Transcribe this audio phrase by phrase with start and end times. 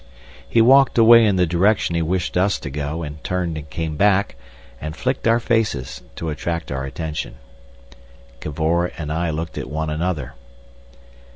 [0.49, 3.97] He walked away in the direction he wished us to go, and turned and came
[3.97, 4.35] back,
[4.81, 7.35] and flicked our faces to attract our attention.
[8.39, 10.33] Cavor and I looked at one another.